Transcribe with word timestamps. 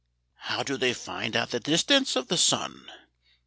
"How 0.45 0.63
do 0.63 0.77
they 0.77 0.95
find 0.95 1.35
out 1.35 1.51
the 1.51 1.59
distance 1.59 2.15
of 2.15 2.27
the 2.27 2.35
sun?" 2.35 2.91